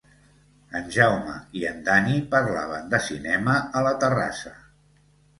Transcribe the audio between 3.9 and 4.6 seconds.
terrassa